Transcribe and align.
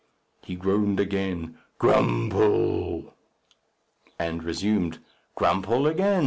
He 0.43 0.55
groaned 0.55 0.99
again, 0.99 1.59
"Grumphll!" 1.79 3.11
And 4.17 4.41
resumed, 4.43 4.97
"Grumphll 5.37 5.87
again! 5.91 6.19